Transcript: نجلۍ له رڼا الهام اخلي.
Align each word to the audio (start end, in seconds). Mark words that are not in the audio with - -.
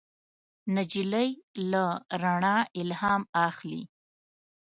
نجلۍ 0.75 1.29
له 1.71 1.83
رڼا 2.21 2.57
الهام 2.81 3.21
اخلي. 3.47 3.81